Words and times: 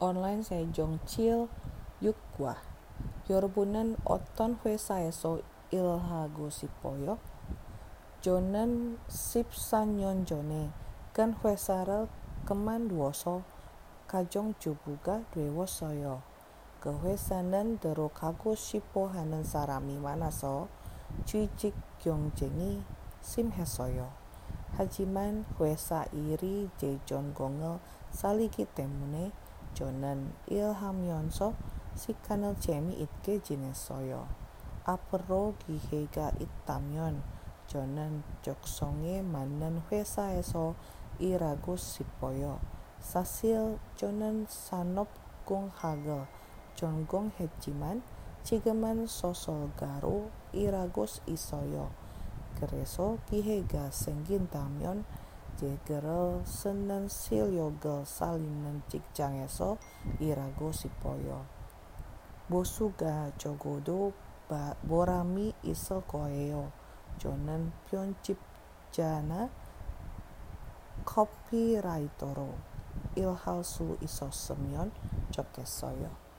online 0.00 0.40
sejong 0.40 0.96
chil 1.04 1.52
yukwa 2.00 2.56
yorbunan 3.28 4.00
oton 4.08 4.56
hwe 4.64 4.80
saeso 4.80 5.44
ilhago 5.68 6.48
sipoyo 6.48 7.20
jonan 8.24 8.96
sanyon 9.68 10.24
jone 10.24 10.72
kan 11.12 11.36
hwe 11.44 11.52
saral 11.56 12.08
keman 12.48 12.88
duoso 12.88 13.44
kajong 14.08 14.56
jubuga 14.56 15.20
dwewo 15.36 15.68
soyo 15.68 16.24
kehwe 16.80 17.12
sanan 17.20 17.76
dero 17.76 18.08
kago 18.08 18.56
sipo 18.56 19.12
hanen 19.12 19.44
sarami 19.44 20.00
manaso 20.00 20.72
cuicik 21.28 21.76
gyongjengi 22.00 22.80
simhesoyo 23.20 24.08
hajiman 24.80 25.44
hwesa 25.60 26.08
iri 26.16 26.72
jejon 26.80 27.36
gongel 27.36 27.76
saliki 28.16 28.64
temune 28.64 29.36
jonan 29.80 30.36
Ilham 30.52 31.00
Yonso 31.08 31.56
si 31.96 32.12
kanal 32.20 32.52
Jamie 32.60 33.00
itke 33.00 33.40
jenis 33.40 33.80
soyo. 33.80 34.28
Apro 34.84 35.56
gihega 35.64 36.36
itam 36.36 36.92
yon 36.92 37.16
jonan 37.64 38.20
joksonge 38.44 39.24
manan 39.24 39.80
huesa 39.88 40.36
eso 40.36 40.76
iragus 41.16 41.80
sipoyo. 41.96 42.60
Sasil 43.00 43.80
jonan 43.96 44.44
sanop 44.52 45.08
gung 45.48 45.72
hagel 45.80 46.28
jonggong 46.76 47.32
hejiman 47.40 48.04
cigeman 48.44 49.08
sosol 49.08 49.72
garu 49.80 50.28
iragus 50.52 51.24
isoyo. 51.24 51.88
Kereso 52.60 53.16
gihega 53.32 53.88
senggin 53.88 54.44
tamyon 54.44 55.08
Jay 55.60 55.76
girl 55.84 56.40
seneng 56.48 57.10
silio 57.12 57.68
girl 57.84 58.04
salin 58.08 58.64
nencik 58.64 59.02
cangeso 59.12 59.76
irago 60.18 60.72
sipoyo. 60.72 61.38
Bosu 62.48 62.86
jogodo 63.40 63.96
ba 64.48 64.62
borami 64.88 65.46
iso 65.72 65.96
koeo. 66.10 66.72
Jonen 67.20 67.62
pioncip 67.84 68.38
jana 68.94 69.50
copywritero. 71.04 72.48
Ilhal 73.22 73.60
su 73.62 73.98
iso 74.00 74.30
semyon 74.32 74.88
cokesoyo. 75.34 76.29